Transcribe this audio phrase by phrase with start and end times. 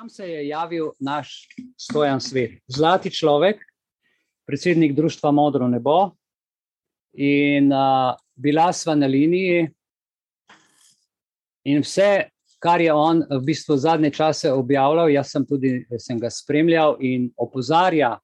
[0.00, 3.58] Nam se je javil naš stojan svet, zlati človek,
[4.46, 6.14] predsednik Društva Modro nebo.
[7.12, 9.68] In uh, bila sva na liniji,
[11.68, 16.32] in vse, kar je on v bistvu zadnje čase objavljal, jaz sem tudi sem ga
[16.32, 18.14] spremljal in opozarja,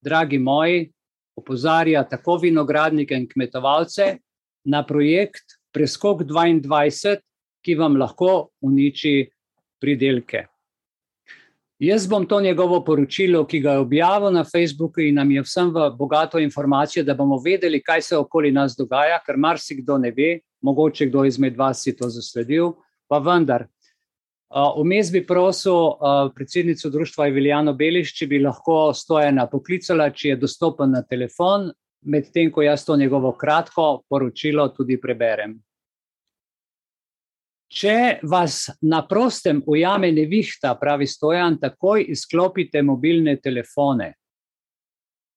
[0.00, 0.86] dragi moji,
[1.36, 4.14] opozarja tako vinogradnike in kmetovalce
[4.64, 7.18] na projekt Preskok 22,
[7.60, 9.18] ki vam lahko uniči
[9.76, 10.48] pridelke.
[11.78, 15.68] Jaz bom to njegovo poročilo, ki ga je objavil na Facebooku in nam je vsem
[15.70, 20.40] v bogato informacijo, da bomo vedeli, kaj se okoli nas dogaja, ker marsikdo ne ve,
[20.62, 22.72] mogoče kdo izmed vas si to zasledil,
[23.06, 23.68] pa vendar.
[24.50, 25.94] Vmes bi prosil
[26.34, 31.70] predsednico društva Eviljano Beliš, če bi lahko stojena poklicala, če je dostopen na telefon,
[32.02, 35.54] medtem ko jaz to njegovo kratko poročilo tudi preberem.
[37.68, 44.14] Če vas na prostem ujame nevihta, pravi stojan, takoj izklopite mobilne telefone.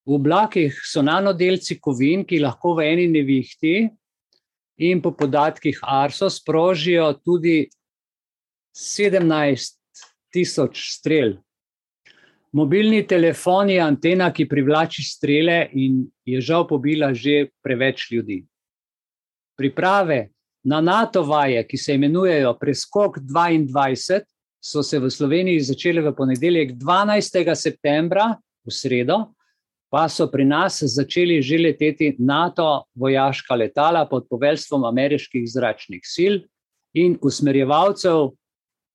[0.08, 3.76] V oblakih so nanodelci kovin, ki lahko v eni nevihti
[4.82, 7.68] in po podatkih Arso sprožijo tudi
[8.74, 11.36] 17 tisoč strel.
[12.56, 18.42] Mobilni telefon je antena, ki privlači strele in je žal pobila že preveč ljudi.
[19.56, 20.32] Priprave
[20.64, 24.22] Na NATO vaje, ki se imenujejo Preskok 22,
[24.62, 27.56] so se v Sloveniji začele v ponedeljek 12.
[27.56, 29.34] septembra, v sredo,
[29.90, 36.36] pa so pri nas začeli že leteti NATO vojaška letala pod poveljstvom ameriških zračnih sil
[36.94, 38.32] in usmerjevalcev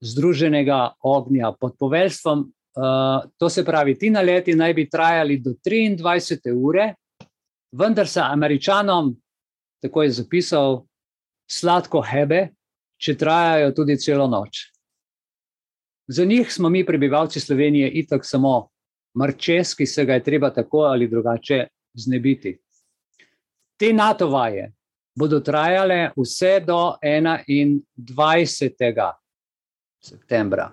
[0.01, 2.53] Združenega ognja pod poveljstvom.
[2.77, 6.95] Uh, to se pravi, ti naleti naj bi trajali do 23 ure,
[7.73, 9.17] vendar se američanom,
[9.83, 10.86] tako je zapisal
[11.51, 12.49] sladko hebe,
[12.97, 14.71] če trajajo tudi celo noč.
[16.09, 18.69] Za njih smo mi, prebivalci Slovenije, itak samo
[19.15, 22.59] marčes, ki se ga je treba tako ali drugače znebiti.
[23.77, 24.73] Te NATO vaje
[25.17, 29.13] bodo trajale vse do 21.
[30.01, 30.71] septembra.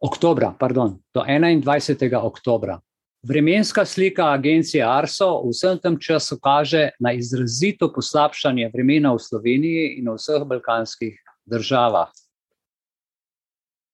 [0.00, 2.20] Oktobra, pardon, do 21.
[2.22, 2.80] oktobra.
[3.22, 9.98] Vremenska slika agencije Arso v vsem tem času kaže na izrazito poslabšanje vremena v Sloveniji
[9.98, 12.14] in v vseh balkanskih državah.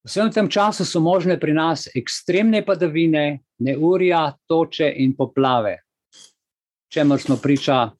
[0.04, 5.80] V vsem tem času so možne pri nas ekstremne padavine, neurja, toče in poplave,
[6.92, 7.96] čemer smo priča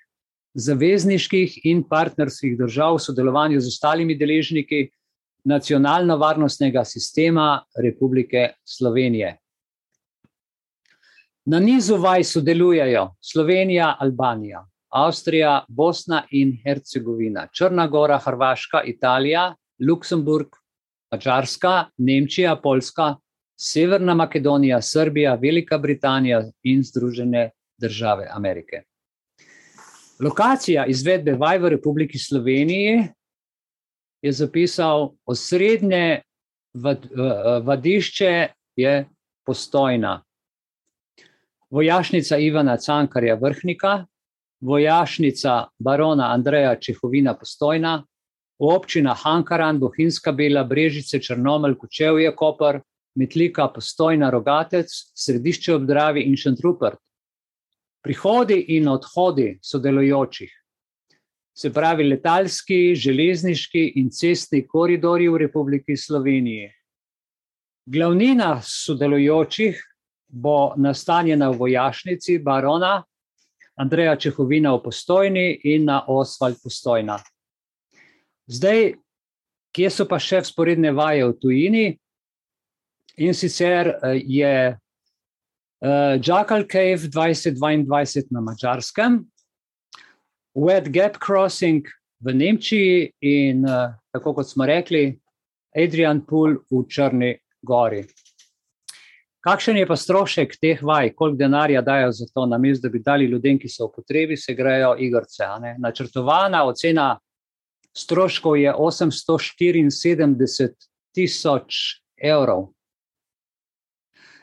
[0.54, 4.88] zavezniških in partnerskih držav v sodelovanju z ostalimi deležniki
[5.44, 9.36] nacionalno-varnostnega sistema Republike Slovenije.
[11.46, 19.54] Na nizu vaj sodelujejo Slovenija, Albanija, Avstrija, Bosna in Hercegovina, Črna Gora, Hrvaška, Italija,
[19.88, 20.56] Luksemburg,
[21.12, 23.14] Mačarska, Nemčija, Poljska,
[23.60, 28.82] Severna Makedonija, Srbija, Velika Britanija in Združene države Amerike.
[30.20, 33.04] Lokacija izvedbe vaj v Republiki Sloveniji
[34.22, 36.22] je zapisal osrednje
[37.62, 39.08] vadišče je
[39.46, 40.22] postojna.
[41.70, 44.06] Vojašnica Ivana Cankarja Vrhnika,
[44.60, 48.04] vojašnica barona Andreja Čehovina Postojna,
[48.58, 52.80] občina Hankaran, Bohinska Bela, Brežice, Črnomelj, Kučevje, Koper,
[53.14, 56.98] Metlika, Postojna, Rogatec, Središče ob Dravi in Šentrupert.
[58.02, 60.50] prihodi in odhodi sodelujočih,
[61.56, 66.70] se pravi letalski, železniški in cestni koridori v Republiki Sloveniji.
[67.86, 69.82] Glavnina sodelujočih
[70.28, 73.02] bo nastanjena v vojašnici barona
[73.80, 77.16] Andreja Čehovina v Postojni in na Osvald Postojna.
[78.50, 78.94] Zdaj,
[79.72, 81.84] kje so pa še sporedne vaje v tujini?
[83.24, 89.22] In sicer je uh, Jackal Cave 2022 na Mačarskem,
[90.56, 91.86] Wet Gap Crossing
[92.20, 95.14] v Nemčiji in, uh, tako kot smo rekli,
[95.72, 97.32] Adrian Pool v Črni
[97.62, 98.04] Gori.
[99.40, 103.24] Kakšen je pa strošek teh vaj, koliko denarja dajo za to, namesto da bi dali
[103.24, 105.44] ljudem, ki so v potrebi, se grejo igrice?
[105.78, 107.18] Načrtovana ocena
[107.96, 110.68] stroškov je 874
[111.14, 111.74] tisoč
[112.20, 112.68] evrov.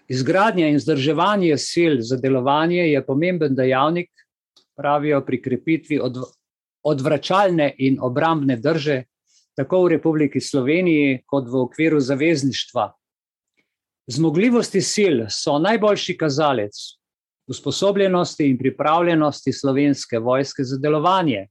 [0.07, 4.09] Izgradnja in vzdrževanje sil za delovanje je pomemben dejavnik,
[4.77, 6.17] pravijo pri krepitvi od,
[6.83, 9.03] odvračalne in obrambne drže,
[9.57, 12.93] tako v Republiki Sloveniji, kot v okviru zavezništva.
[14.07, 16.75] Zmogljivosti sil so najboljši kazalec
[17.47, 21.47] usposobljenosti in pripravljenosti slovenske vojske za delovanje.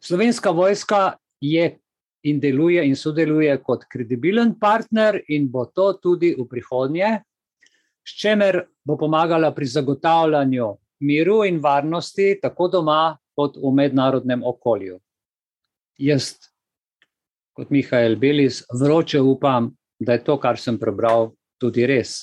[0.00, 1.78] Slovenska vojska je
[2.22, 7.20] in deluje in sodeluje kot kredibilen partner, in bo to tudi v prihodnje,
[8.04, 10.68] s čimer bo pomagala pri zagotavljanju
[11.00, 14.98] miru in varnosti, tako doma, kot v mednarodnem okolju.
[15.98, 16.34] Jaz,
[17.56, 22.22] kot Mihajl Belis, vroče upam, da je to, kar sem prebral, tudi res.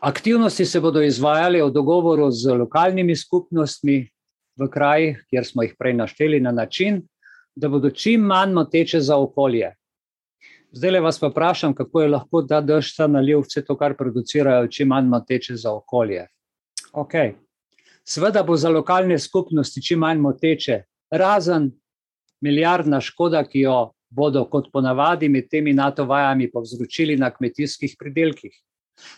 [0.00, 3.98] Aktivnosti se bodo izvajale v dogovoru z lokalnimi skupnostmi
[4.58, 7.02] v krajih, kjer smo jih prej našteli, na način,
[7.56, 9.72] da bodo čim manj moteče za okolje.
[10.72, 13.96] Zdaj le vas pa vprašam, kako je lahko ta dež, ta naliv, vse to, kar
[13.96, 16.26] producirajo, čim manj moteče za okolje.
[16.92, 17.14] Ok.
[18.04, 21.70] Sveda bo za lokalne skupnosti čim manj moteče, razen
[22.40, 23.78] milijardna škoda, ki jo
[24.10, 28.54] bodo, kot ponavadi, med temi NATO vajami povzročili na kmetijskih pridelkih.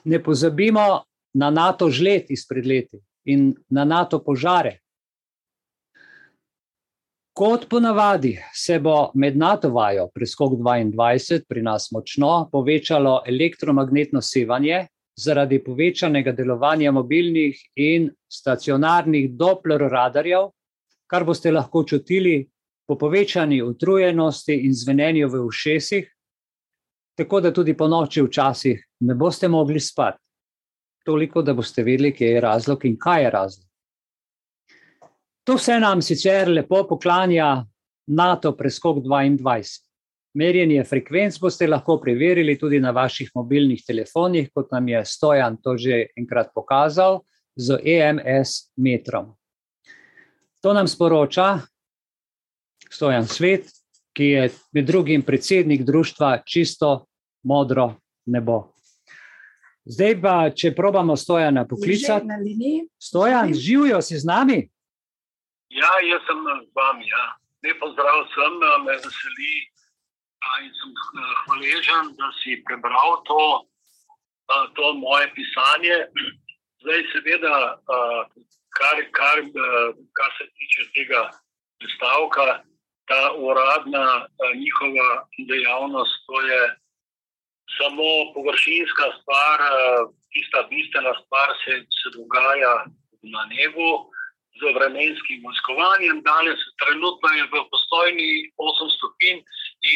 [0.05, 1.05] Ne pozabimo
[1.35, 4.81] na NATO žlet izpred leti in na NATO požare,
[7.41, 14.81] Kot ponavadi se bo med NATO vajo preskok 22 pri nas močno povečalo elektromagnetno sevanje
[15.17, 20.51] zaradi povečanega delovanja mobilnih in stacionarnih Doppler radarjev,
[21.07, 22.49] kar boste lahko čutili
[22.91, 26.07] po povečani utrujenosti in zvenenju v ušesih,
[27.15, 30.19] tako da tudi po noči včasih ne boste mogli spati.
[31.07, 33.69] Toliko, da boste vedeli, kje je razlog in kaj je razlog.
[35.47, 37.63] To vse nam sicer lepo poklanja
[38.11, 39.79] NATO preskok 22.
[40.35, 45.77] Merjenje frekvenc boste lahko preverili tudi na vaših mobilnih telefonih, kot nam je Stojan to
[45.77, 47.23] že enkrat pokazal,
[47.55, 49.37] z EMS metrom.
[50.63, 51.61] To nam sporoča
[52.91, 53.71] Stojan Svet,
[54.17, 57.07] ki je med drugim predsednik društva Čisto
[57.43, 57.95] modro
[58.27, 58.75] nebo.
[59.85, 62.27] Zdaj pa, če probamo Stojana poklicati.
[63.01, 64.59] Stojan, živijo si z nami?
[65.71, 67.07] Ja, jaz sem z vami.
[67.09, 67.25] Ja.
[67.65, 68.55] Lep pozdrav vsem,
[68.85, 69.55] me veseli
[70.65, 73.43] in sem eh, hvaležen, da si prebral to,
[74.77, 75.97] to moje pisanje.
[76.81, 77.57] Zdaj, seveda,
[78.79, 79.43] kar, kar,
[80.17, 81.27] kar se tiče tega
[81.97, 82.65] stavka,
[83.11, 84.07] ta uradna
[84.63, 85.11] njihova
[85.51, 86.61] dejavnost, to je
[87.79, 89.59] samo površinska stvar,
[90.33, 92.75] tista bistvena stvar se, se dogaja
[93.35, 93.91] na nebu
[94.61, 96.17] z vremenskim vojskovanjem.
[96.31, 99.39] Danes trenutno je v postojni 8 stopinj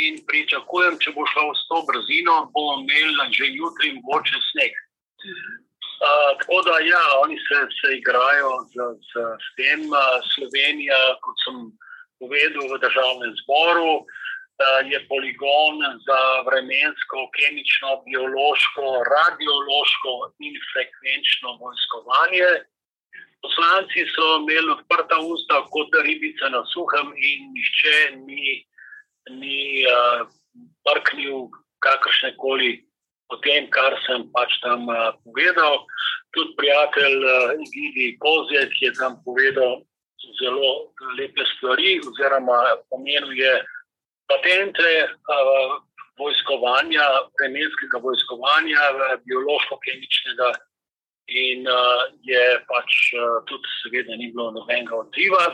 [0.01, 4.73] in pričakujem, če bo šlo s to brzino, bomo imeli že jutri mogoče sneg.
[6.05, 8.75] Uh, tako da, ja, oni se, se igrajo z,
[9.09, 9.13] z,
[9.45, 11.57] z tem, uh, Slovenija, kot sem
[12.21, 20.13] povedal v državnem zboru, uh, je poligon za vremensko, kemično, biološko, radiološko
[20.47, 22.51] in frekvenčno vojskovanje.
[23.45, 28.65] Poslanci so imeli odprta usta, kot ribice na suhem, in nihče ni,
[29.41, 30.25] ni uh,
[30.87, 31.51] prknil
[31.85, 32.73] kakršne koli
[33.33, 35.85] o tem, kar sem pač tam uh, povedal.
[36.35, 39.85] Tudi prijatelj uh, Gidi Kozje, ki je tam povedal
[40.41, 40.71] zelo
[41.19, 42.59] lepe stvari, oziroma
[42.91, 43.53] pomenil je
[44.29, 45.77] patente uh,
[46.19, 47.07] vojskovanja,
[47.39, 48.83] vremenskega vojskovanja,
[49.27, 50.51] biološko-kemičnega
[51.45, 55.45] in uh, je pač uh, tudi, seveda, ni bilo nobenega odziva.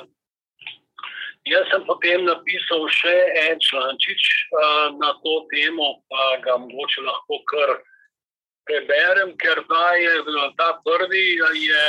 [1.48, 3.14] Jaz sem potem napisal še
[3.46, 7.78] en člančič uh, na to temo, pa ga mogoče lahko kar
[8.68, 10.12] preberem, ker ta, je,
[10.58, 11.86] ta prvi, je,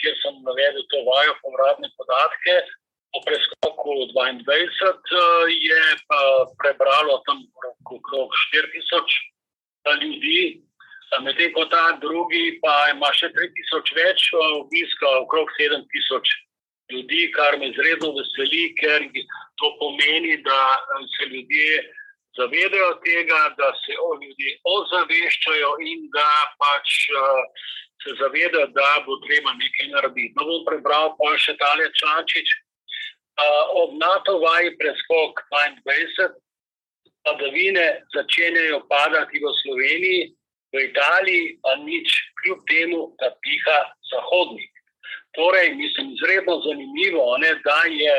[0.00, 2.56] kjer sem navedel to vajo, povratne podatke.
[3.14, 5.82] Po preskoku 22 je
[6.58, 7.44] prebralo tam
[7.86, 10.62] okrog 4000 ljudi,
[11.22, 16.34] medtem ko ta drugi pa ima še 3000 več obiska, okrog 7000
[16.90, 19.06] ljudi, kar me izredno veseli, ker
[19.62, 20.60] to pomeni, da
[21.14, 21.84] se ljudje
[22.38, 26.94] zavedajo tega, da se o ljudje ozaveščajo in da pač
[28.02, 30.34] se zavedajo, da bo treba nekaj narediti.
[30.36, 32.54] No, bom prebral pa še tale člančič.
[33.80, 36.28] Ob NATO vaji preskok 22,
[37.24, 40.30] padavine začenjajo padati v Sloveniji,
[40.74, 44.70] v Italiji pa nič, kljub temu, da piha zahodnik.
[45.34, 48.14] Torej, mislim, izredno zanimivo, ne, da, je,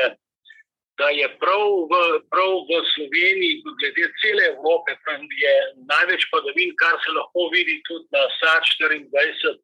[0.98, 1.94] da je prav v,
[2.32, 4.96] prav v Sloveniji, glede cele Evrope,
[5.44, 5.54] je
[5.92, 9.56] največ padavin, kar se lahko vidi tudi na SAD-24,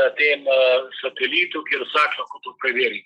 [0.00, 3.02] na tem uh, satelitu, kjer vsak lahko to preveri.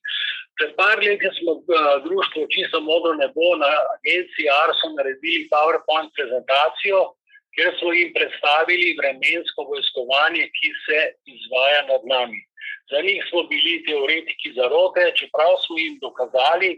[0.59, 6.13] Pred par leti smo v uh, društvu Čisto modro nebo na agenciji Arso naredili PowerPoint
[6.15, 7.17] prezentacijo,
[7.57, 10.99] kjer smo jim predstavili vremensko vojskovanje, ki se
[11.35, 12.41] izvaja nad nami.
[12.91, 16.71] Za njih smo bili teoretiki zarote, čeprav smo jim dokazali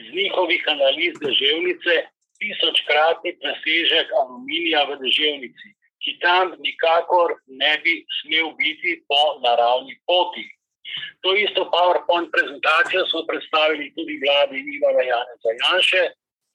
[0.00, 1.94] iz njihovih analiz deževnice
[2.40, 5.68] tisočkratni presežek aluminija v deževnici,
[6.04, 10.44] ki tam nikakor ne bi smel biti po naravni poti.
[11.24, 16.02] To isto PowerPoint prezentacijo smo predstavili tudi vladi Ivana Janeza Janše.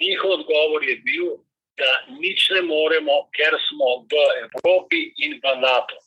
[0.02, 1.28] Njihov odgovor je bil,
[1.82, 1.90] da
[2.22, 5.98] nič ne moremo, ker smo v Evropi in v NATO.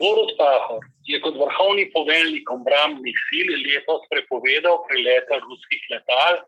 [0.00, 6.40] Borod Pahor je kot vrhovni poveljnik obrambnih sil letos prepovedal prilete ruskih letal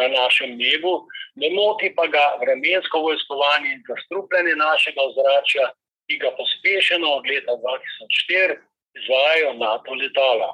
[0.00, 0.94] na našem nebu,
[1.40, 5.64] ne moti pa ga vremensko vojskovanje in zastrupljanje našega ozračja,
[6.06, 8.56] ki ga pospešeno od leta 2004
[8.98, 10.50] izvajajo NATO letala.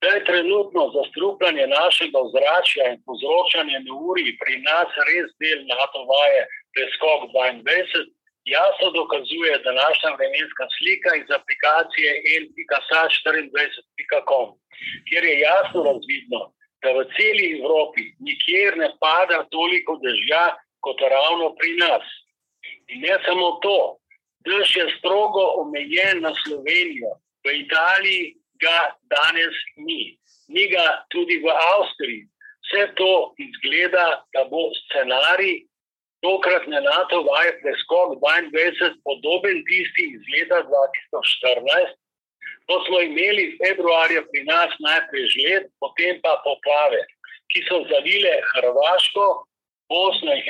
[0.00, 6.40] Da je trenutno zastrupljanje našega ozračja in povzročanje neuri pri nas res del NATO vaje
[6.74, 8.02] preskok 22,
[8.56, 14.46] jasno dokazuje današnja vremenska slika iz aplikacije n.sa24.com,
[15.08, 16.40] kjer je jasno razvidno,
[16.82, 22.04] da v celi Evropi nikjer ne pada toliko dežja kot ravno pri nas.
[22.88, 23.78] In ne samo to,
[24.46, 30.18] dež je strogo omejen na Slovenijo, v Italiji ga danes ni,
[30.48, 32.26] ni ga tudi v Avstriji.
[32.68, 35.64] Vse to izgleda, da bo scenarij
[36.20, 41.96] tokratne NATO vaje preskok 22 podoben tisti iz leta 2014.
[42.68, 47.00] To smo imeli februarja pri nas najprej žled, potem pa poplave,
[47.48, 49.26] ki so zavile Hrvaško,
[49.88, 50.42] Bosno in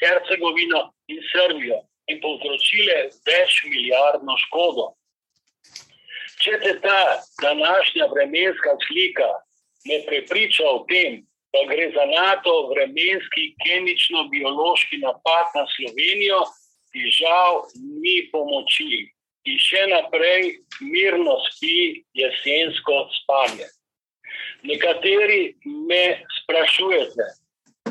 [0.00, 4.92] Hercegovino in Srbijo in povzročile več milijardno škodo.
[6.38, 7.00] Če te ta
[7.42, 9.26] današnja vremenska slika
[9.90, 16.44] ne prepriča o tem, da gre za NATO vremenski, kemično-biološki napad na Slovenijo,
[16.92, 19.15] ki žal ni pomoči.
[19.46, 23.68] In še naprej mirno spi jesensko spanje.
[24.66, 25.54] Nekateri
[25.86, 26.04] me
[26.40, 27.26] sprašujete,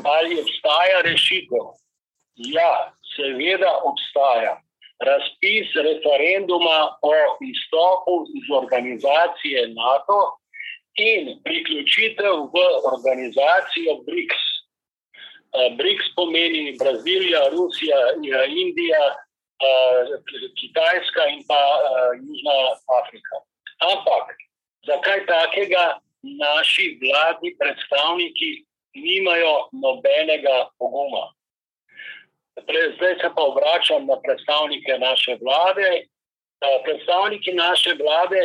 [0.03, 1.71] ali obstaja rešitev.
[2.51, 4.57] Ja, seveda obstaja.
[4.99, 10.19] Razpis referenduma o izstopu iz organizacije NATO
[10.95, 14.43] in priključitev v organizacijo BRICS.
[15.55, 17.99] Eh, BRICS pomeni Brazilija, Rusija,
[18.47, 19.03] Indija,
[20.59, 22.55] Kitajska in pa eh, Južna
[22.99, 23.35] Afrika.
[23.79, 24.35] Ampak
[24.87, 31.31] zakaj takega naši vladni predstavniki nimajo nobenega poguma?
[32.95, 36.07] Zdaj se pa obračam na predstavnike naše vlade.
[36.85, 38.41] Predstavniki naše vlade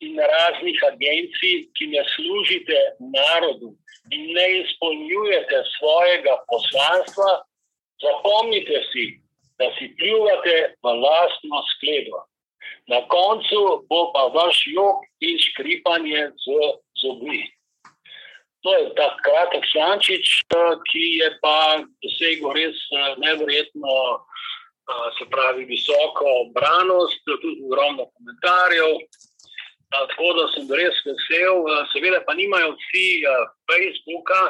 [0.00, 3.76] in raznih agencij, ki ne služite narodu
[4.10, 7.30] in ne izpolnjujete svojega poslanstva,
[8.02, 9.20] zapomnite si,
[9.60, 12.24] da si pljuvate v lastno skledo.
[12.88, 16.44] Na koncu bo pa vaš jog in škripanje z
[17.02, 17.42] zobmi.
[18.64, 20.26] To je ta kratek člančič,
[20.88, 22.76] ki je pa dosegel res
[23.24, 23.94] nevrjetno,
[25.16, 28.90] se pravi, visoko obranost, tudi ogromno komentarjev.
[29.90, 33.06] Tako da sem res vesel, seveda pa nimajo vsi
[33.70, 34.42] Facebooka,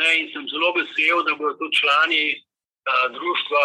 [0.00, 2.24] ne, in sem zelo vesel, da bodo tudi člani
[3.16, 3.64] društva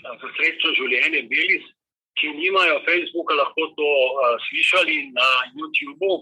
[0.00, 1.64] za srečno življenje Belis,
[2.20, 3.90] ki nimajo Facebooka, lahko to
[4.48, 6.12] slišali na YouTubu,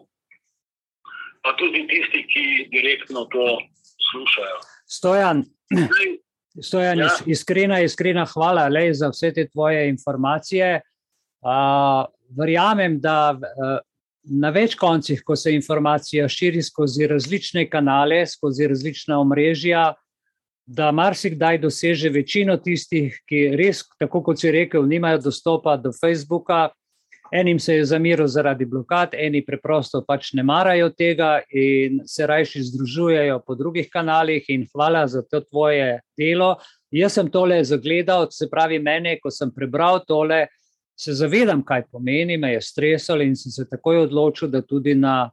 [1.42, 3.46] pa tudi tisti, ki direktno to
[4.10, 4.58] slušajo.
[4.86, 5.44] Stojan.
[6.60, 7.10] Stojan, ja.
[7.26, 10.80] iskrena, iskrena hvala lej, za vse te tvoje informacije.
[11.40, 12.04] Uh,
[12.36, 13.78] verjamem, da uh,
[14.24, 19.94] na več koncih, ko se informacija širi skozi različne kanale, skozi različna omrežja,
[20.70, 26.68] da marsikdaj doseže večino tistih, ki res, tako kot si rekel, nimajo dostopa do Facebooka.
[27.34, 32.62] Enim se je zamiril zaradi blokad, eni preprosto pač ne marajo tega in se rajši
[32.68, 34.46] združujejo po drugih kanalih.
[34.48, 36.56] In hvala za to tvoje delo.
[36.90, 40.46] Jaz sem tole zagledal, se pravi, mene, ko sem prebral tole,
[40.98, 45.30] se zavedam, kaj pomeni, me je stresalo in sem se takoj odločil, da tudi na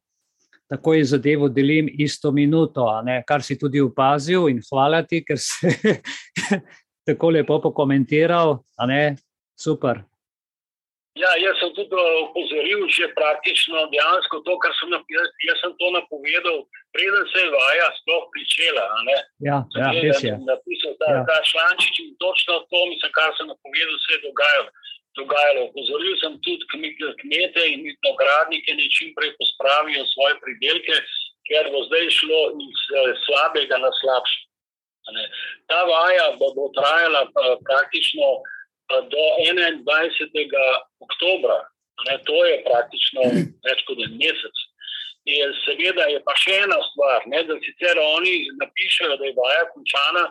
[0.69, 2.86] takoj zadevo delim isto minuto,
[3.27, 5.71] kar si tudi opazil in hvala ti, ker si
[7.07, 8.59] tako lepo pokomentiral.
[9.57, 10.03] Super.
[11.17, 15.25] Ja, jaz sem tudi opozoril, že praktično dejansko to, kar sem napisal.
[15.50, 16.57] Jaz sem to napovedal,
[16.93, 18.86] preden se je vaja sploh pričela.
[19.41, 20.36] Ja, ja, res je.
[20.45, 21.24] Napisal ta, ja.
[21.25, 24.69] ta člančič in točno to, mislim, kar sem napovedal, se je dogajalo.
[25.19, 25.67] Dogajalo.
[25.69, 30.95] Opozoril sem tudi kmete in vinogradnike, da čim prej pospravijo svoje pridelke,
[31.47, 34.39] ker bo zdaj šlo iz eh, slabega na slabše.
[35.71, 37.21] Ta vaja bo, bo trajala
[37.67, 38.27] praktično
[39.13, 40.55] do 21.
[41.00, 41.59] oktobra,
[42.07, 43.21] ne, to je praktično
[43.67, 44.65] več kot en mesec.
[45.27, 49.63] In seveda je pa še ena stvar, ne, da sicer oni napišejo, da je vaja
[49.74, 50.24] končana,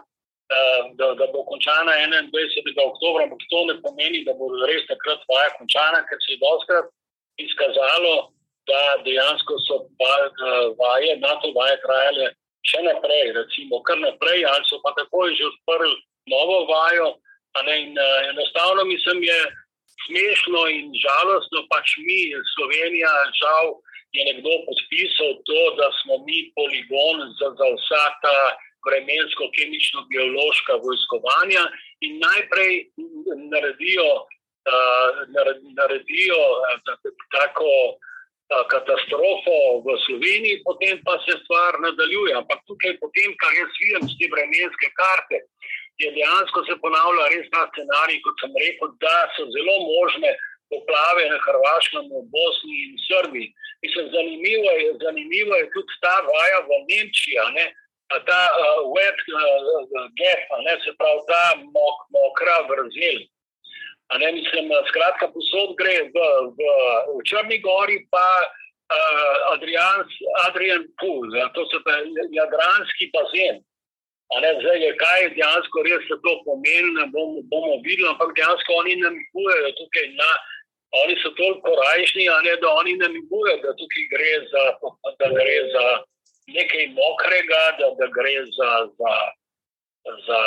[0.98, 2.76] da, da bo končana 21.
[2.86, 6.90] oktobra, ampak to ne pomeni, da bo res takrat vaja končana, ker se je doskrat
[7.42, 8.32] izkazalo,
[8.66, 12.32] da dejansko so vaje, NATO vaje trajale
[12.66, 15.94] še naprej, recimo kar naprej, ali so pa takoj že odprli
[16.30, 17.14] novo vajo,
[17.56, 19.40] In, uh, enostavno mi se je
[20.04, 22.20] smešno in žalostno, pač mi,
[22.52, 23.66] Slovenija, žal
[24.12, 28.38] je nekdo podpisal to, da smo mi poligon za, za vsa ta
[28.88, 31.62] vremensko, kemično, biološka vojskovanja
[32.06, 32.74] in najprej
[33.52, 35.22] naredijo, uh,
[35.78, 36.98] naredijo uh,
[37.36, 37.72] tako.
[38.46, 42.30] Katastrofo v Sloveniji, potem pa se stvar nadaljuje.
[42.38, 45.40] Ampak tukaj, potem, kar jaz vidim z te vremenske karte,
[45.98, 50.30] je dejansko se ponavlja res ta scenarij, kot sem rekel, da so zelo možne
[50.70, 53.48] poplave na Hrvaškem, v Bosni in Srbiji.
[53.84, 57.66] Mislim, zanimivo, je, zanimivo je tudi ta vaja v Nemčiji, ne?
[58.08, 60.74] Ta uh, wet uh, gap, ne?
[60.84, 63.26] se pravi ta mok, mokra vrzel.
[64.20, 66.68] Ne, mislim, skratka, posod gre v, v,
[67.10, 70.06] v Črni Gori, pa uh, Adrian,
[70.46, 73.58] Adrian Pool, to se pravi Jadranski bazen.
[74.42, 80.06] Ne, zdaj, kaj dejansko res to pomeni, bomo, bomo videli, ampak dejansko oni namigujejo tukaj
[80.18, 80.30] na.
[81.02, 84.64] Oni so toliko rajšni, ne, da oni namigujejo, da tukaj gre za,
[85.18, 85.86] da gre za
[86.58, 89.14] nekaj mokrega, da, da gre za, za,
[90.26, 90.40] za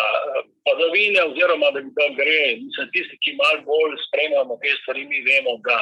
[0.66, 2.44] padavine, oziroma da, da gre.
[2.64, 5.80] Mislim, tisti, ki malo bolj spremljamo te stvari, mi vemo, da,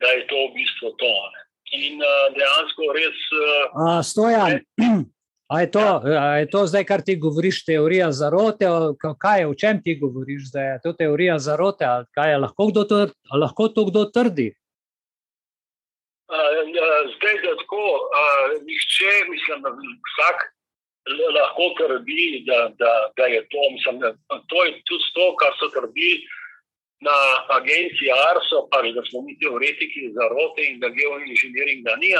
[0.00, 1.14] da je to v bistvu to.
[1.32, 1.40] Ne.
[1.74, 3.18] In uh, dejansko res.
[3.34, 4.60] Uh, Stojan.
[4.78, 4.92] Ne,
[5.48, 6.22] A je, to, ja.
[6.22, 8.66] a je to zdaj, kar ti govoriš, teorija zarote?
[9.18, 11.84] Kaj je, o čem ti govoriš, da je to teorija zarote?
[12.16, 13.00] Je, lahko, kdo to,
[13.40, 14.54] lahko to kdo trdi?
[16.28, 17.84] Zdaj, da tako,
[18.66, 19.70] nihče, mislim, da
[20.08, 20.38] vsak
[21.36, 23.62] lahko trdi, da, da, da je to.
[23.76, 24.08] Mislim, da
[24.50, 26.24] to je tudi to, kar so trdili
[27.08, 27.16] na
[27.58, 32.10] agenciji ARSO, pa da smo mi teoretiki zarote in da geoinženiring da ni.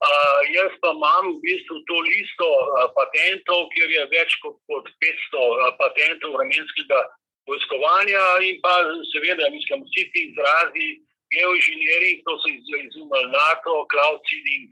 [0.00, 4.86] Uh, jaz pa imam v bistvu to listo uh, patentov, kjer je več kot, kot
[5.04, 7.00] 500 uh, patentov vremenskega
[7.48, 8.72] vojskovanja in pa
[9.12, 10.88] seveda, mislim, vsi ti izrazi
[11.34, 14.66] geoinženirji, to so iz, izumili NATO, cloud seeding,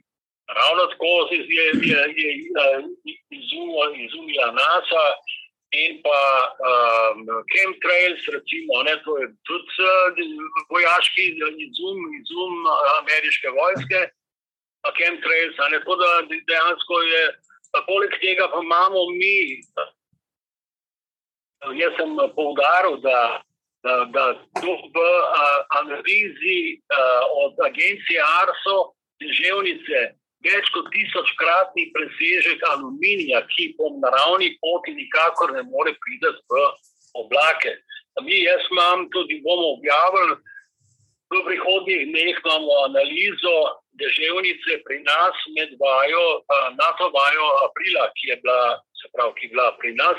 [0.58, 2.30] ravno tako je, je, je, je
[2.62, 5.04] uh, izumila NASA
[5.82, 6.20] in pa
[6.70, 7.18] um,
[7.52, 11.24] chemtrails, recimo, ne, to je tudi uh, vojaški
[11.66, 12.54] izum, izum
[13.00, 14.00] ameriške vojske
[14.82, 16.08] pa chemtrails, tako da
[16.50, 17.22] dejansko je,
[17.86, 19.38] poleg tega pa imamo mi.
[21.80, 23.42] Jaz sem poudaril, da,
[23.84, 24.24] da,
[24.60, 24.98] tu v
[25.80, 26.80] analizi
[27.44, 30.00] od agencije Arso deževnice
[30.46, 36.66] več kot tisočkratni presežek aluminija, ki po naravni poti nikakor ne more priti v
[37.18, 37.74] oblake.
[38.22, 40.38] Mi, jaz imam tudi, bomo objavili,
[41.28, 43.56] v prihodnjih dneh imamo analizo
[44.00, 46.24] deževnice pri nas med vajo,
[46.78, 48.60] NATO vajo aprila, ki je bila,
[48.98, 50.18] se pravi, ki je bila pri nas.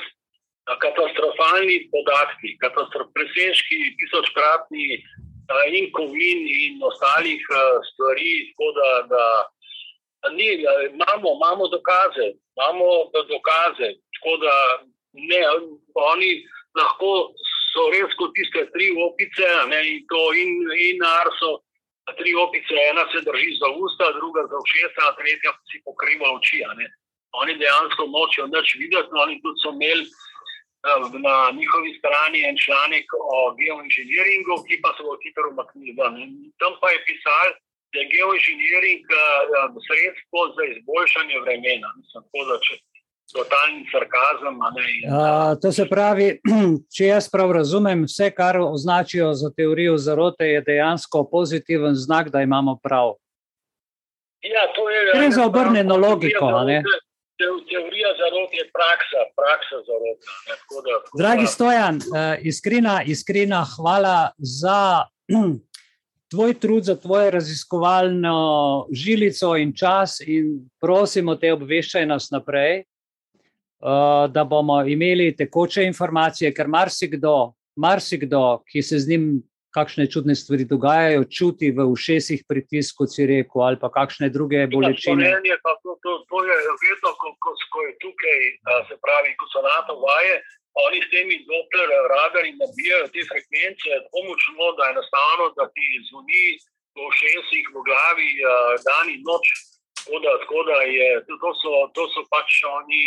[0.69, 2.57] Katastrofalni podatki,
[3.13, 4.99] presežki, tisočkratni
[5.73, 7.41] in kovin in ostalih
[7.93, 10.61] stvari, tako da, da ni,
[10.93, 12.27] imamo, imamo dokaze,
[12.57, 14.55] imamo dokaze, tako da
[15.13, 15.41] ne,
[15.93, 16.31] oni
[16.77, 17.33] lahko
[17.73, 20.53] so res kot tiste tri opice, ne, in to in,
[20.89, 21.51] in arso,
[22.17, 26.63] tri opice, ena se drži za usta, druga za ušesa, tretja si pokriva oči.
[27.41, 30.05] Oni dejansko nočejo nič videti, no, oni tudi so imeli.
[30.87, 35.91] Eh, na njihovi strani en članek o geoinženiringu, ki pa so ga hitro umaknili.
[36.61, 37.47] Tam pa je pisal,
[37.91, 39.19] da je geoinženiring uh,
[39.85, 41.89] sredstvo za izboljšanje vremena.
[41.99, 42.73] Mislim, da če
[43.35, 44.55] totalni sarkazem.
[44.63, 46.27] Uh, to se pravi,
[46.95, 52.45] če jaz prav razumem, vse, kar označijo za teorijo zarote, je dejansko pozitiven znak, da
[52.47, 53.17] imamo prav.
[54.47, 54.99] Ja, to je.
[55.11, 56.47] Gre za obrnjeno logiko.
[57.39, 60.25] Teorija zarote je praksa, praksa zarote.
[61.17, 61.99] Dragi Stojan,
[62.41, 65.05] iskrena, iskrena hvala za
[66.31, 74.27] tvoj trud, za tvojo raziskovalno žilico in čas, in prosimo te, obveščaj nas naprej, uh,
[74.31, 79.29] da bomo imeli tekoče informacije, ker marsikdo, marsikdo, ki se z njim
[79.75, 84.65] kakšne čudne stvari dogajajo, čuti v ušesih pritisk, kot si rekel, ali pa kakšne druge
[84.65, 85.29] ja, bolečine.
[85.45, 88.39] Ja, to, to, to je vedno, ko, ko, ko je tukaj,
[88.89, 90.41] se pravi, ko so NATO vaje.
[90.85, 95.87] Oni s temi doppler radarji nabijajo te frekvence tako močno, da je enostavno, da ti
[96.09, 96.45] zvoni
[96.97, 98.29] v šestih v glavi
[98.85, 99.45] dan in noč.
[99.99, 103.03] Tako da, tako da je, to, so, to so pač oni,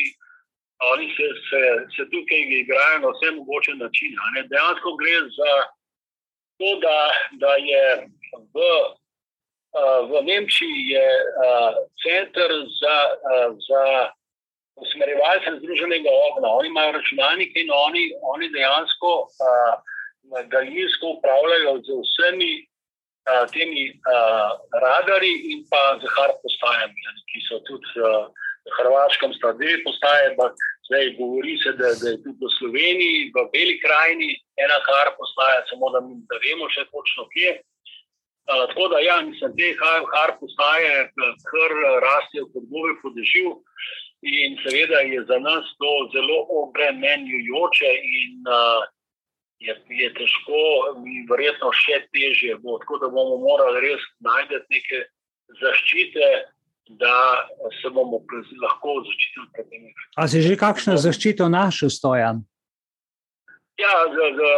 [0.95, 1.63] oni se, se,
[1.95, 4.45] se tukaj igrajo na vse mogoče načine.
[4.53, 5.53] Dejansko gre za
[6.63, 6.99] to, da,
[7.43, 7.85] da je
[8.55, 8.73] v,
[10.11, 11.07] v Nemčiji je
[12.07, 12.97] center za.
[13.69, 13.85] za
[14.77, 16.49] usmerjevalce Združenega ogna.
[16.59, 19.11] Oni imajo računalnike in oni, oni dejansko
[20.55, 22.53] daljinsko upravljajo z vsemi
[23.33, 24.17] a, temi a,
[24.85, 30.35] radari in pa z hard postajami, ki so tudi v Hrvaškem sta dve postaje,
[30.93, 35.65] zdaj govori se, da, da je tudi v Sloveniji, v Beli krajini ena hard postaja,
[35.73, 37.57] samo da, da vemo še točno kje.
[38.43, 40.95] Uh, tako da, ja, mislim, te hard postaje,
[41.49, 41.75] kar
[42.05, 48.85] rastejo kot gove podežil, uh, In seveda je za nas to zelo obremenjujoče, in uh,
[49.59, 50.61] je, je težko,
[51.03, 52.79] in verjetno še težje bo.
[52.85, 55.01] Tako da bomo morali res najti neke
[55.59, 56.29] zaščite,
[56.89, 57.49] da
[57.81, 58.23] se bomo
[58.63, 59.91] lahko zaščitili pred tem.
[60.17, 62.43] Ali si že kakšno zaščito našel, stojan?
[63.81, 64.49] Ja, z, z,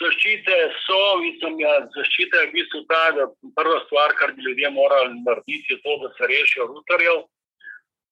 [0.00, 4.70] zaščite so, mislim, ja, zaščita je v bistvu ta, da prva stvar, kar bi ljudje
[4.70, 7.24] morali narediti, je to, da se rešijo rutarjev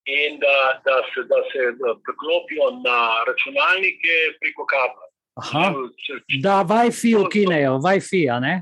[0.05, 1.71] in da, da se, da se
[2.05, 5.07] priklopijo na računalnike preko kabla.
[6.45, 8.55] Da, Wi-Fi ukinejo, Wi-Fi, a ne?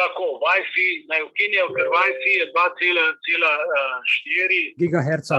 [0.00, 5.30] Tako, Wi-Fi naj ukinejo, ker Wi-Fi je 2,4 GHz.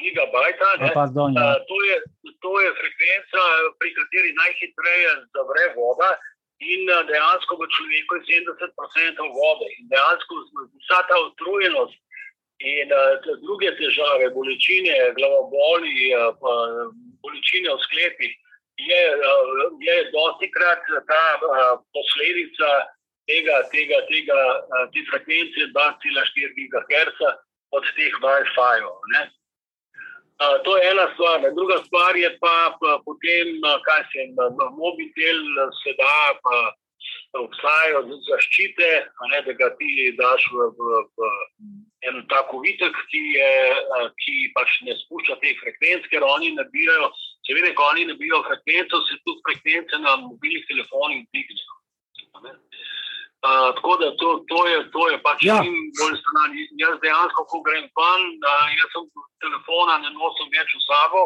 [0.00, 1.54] Gigabajta, pardon, ja.
[1.70, 1.96] to, je,
[2.42, 3.42] to je frekvenca,
[3.78, 6.10] pri kateri najhitreje zavre voda,
[6.58, 9.68] in dejansko v človeku je 70% vode.
[9.78, 10.34] In dejansko
[10.82, 11.94] vsa ta utrujenost,
[12.58, 16.90] In uh, druge težave, bolečine, glavoboli, uh,
[17.22, 18.32] bolečine v sklepih,
[18.82, 22.70] je, uh, je dosti krat ta uh, posledica
[23.28, 24.38] tega, tega, tega
[24.94, 27.20] te frekvence 2,4 GHz
[27.76, 28.88] od teh Wi-Fi-jev.
[30.38, 31.42] Uh, to je ena stvar.
[31.54, 34.36] Druga stvar je pa, pa potem, kaj se jim,
[34.78, 35.40] mobitel
[35.82, 36.18] se da.
[36.42, 36.58] Pa,
[37.36, 38.88] obstajajo zaščite,
[39.32, 41.30] ne, da ga ti daš v, v, v
[42.08, 43.50] en tako vitek, ki, je,
[44.24, 47.10] ki pač ne spušča te frekvence, ker oni nabijajo.
[47.48, 51.76] Seveda, ko oni nabijajo frekvenco, se tudi frekvence na mobilnih telefonih dvignejo.
[53.38, 55.58] Uh, tako da to, to, je, to je pač ja.
[55.62, 56.56] čim bolj stran.
[56.82, 59.04] Jaz dejansko, ko grem ven, uh, jaz sem
[59.44, 61.22] telefona ne nosim več v sabo,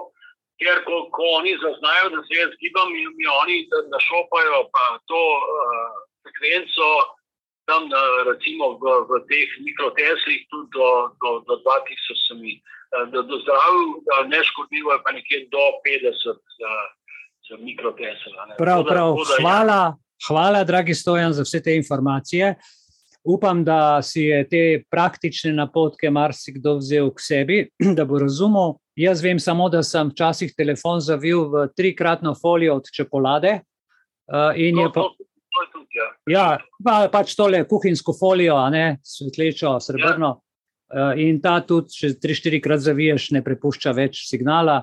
[0.61, 3.57] ker ko, ko oni zaznajo, da se jaz gibam in mi oni
[3.94, 4.61] našopajo
[5.09, 5.22] to
[5.57, 6.90] uh, frekvenco
[7.64, 10.88] tam, na, recimo v, v teh mikroteslih, tudi do,
[11.22, 12.61] do, do 2000 sem jih.
[13.09, 16.72] Do, do zdravja, ne škodljivo je pa nekje do 50 za,
[17.48, 18.37] za mikrotesel.
[18.61, 19.16] Prav, prav.
[19.40, 19.96] Hvala,
[20.29, 22.55] hvala, dragi Stojan, za vse te informacije.
[23.25, 27.59] Upam, da si je te praktične napotke marsikdo vzel k sebi,
[27.97, 28.79] da bo razumel.
[28.99, 33.61] Jaz vem samo, da sem včasih telefon zavil v trikratno folijo od čokolade.
[34.33, 35.07] Uh, in je pa.
[35.93, 36.47] Ja, ja
[36.85, 40.35] pa, pač tole kuhinjsko folijo, ne, svetlečo, srebrno.
[40.93, 41.09] Ja.
[41.13, 44.83] Uh, in ta tudi, če tri, štiri krat zaviješ, ne prepušča več signala,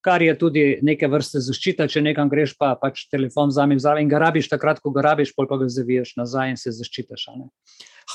[0.00, 4.12] kar je tudi neke vrste zaščita, če nekam greš, pa pač telefon vzamem zraven in
[4.12, 7.26] ga rabiš takrat, ko ga rabiš, pol pa ga zaviješ nazaj in se zaščitaš.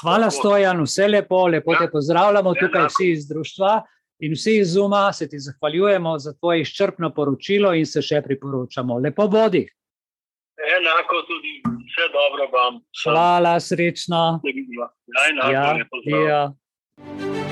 [0.01, 0.37] Hvala, tako.
[0.37, 1.83] Stojan, vse lepo, lepo ja.
[1.83, 3.75] te pozdravljamo, ja, tukaj vsi iz društva
[4.23, 8.99] in vsi iz Zuma se ti zahvaljujemo za tvoje izčrpno poročilo in se še priporočamo.
[9.03, 9.65] Lepo bodi.
[10.63, 12.81] Enako tudi, vse dobro vam.
[12.95, 13.13] Sam.
[13.13, 14.25] Hvala, srečno.
[14.43, 14.89] Ja,
[15.29, 16.27] enako, ja, lepo zdrav.
[16.29, 17.42] ja.